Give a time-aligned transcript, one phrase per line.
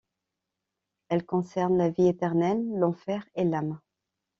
[1.09, 3.77] Elle concerne la vie éternelle, l'enfer et l'âme.